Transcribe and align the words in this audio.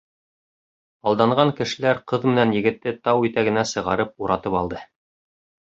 Алданған 1.11 1.51
кешеләр 1.59 2.01
ҡыҙ 2.13 2.25
менән 2.31 2.55
егетте 2.57 2.95
тау 3.05 3.29
итәгенә 3.31 3.69
сығарып 3.75 4.19
уратып 4.27 4.59
алды. 4.65 4.85